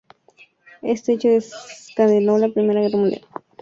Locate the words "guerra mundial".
2.81-3.27